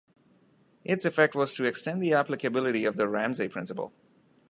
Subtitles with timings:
[0.83, 3.93] Its effect was to extend the applicability of The Ramsay Principle.